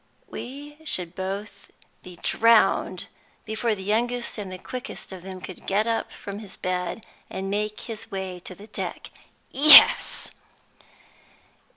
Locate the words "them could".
5.21-5.67